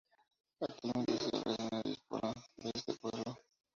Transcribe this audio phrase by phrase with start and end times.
[0.61, 3.37] Actualmente se habla de una diáspora de este pueblo.